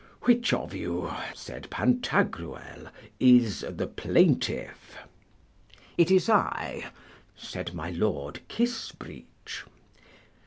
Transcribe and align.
Which 0.23 0.51
of 0.51 0.73
you, 0.73 1.11
said 1.35 1.69
Pantagruel, 1.69 2.89
is 3.19 3.63
the 3.69 3.85
plaintiff? 3.85 4.97
It 5.95 6.09
is 6.09 6.27
I, 6.27 6.85
said 7.35 7.75
my 7.75 7.91
Lord 7.91 8.39
Kissbreech. 8.47 9.63